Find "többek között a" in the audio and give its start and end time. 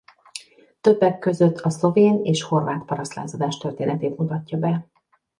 0.81-1.69